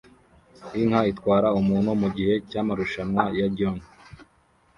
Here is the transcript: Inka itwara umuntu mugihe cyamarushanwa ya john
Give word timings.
Inka 0.79 1.01
itwara 1.11 1.47
umuntu 1.59 1.89
mugihe 2.01 2.33
cyamarushanwa 2.49 3.23
ya 3.39 3.47
john 3.55 3.77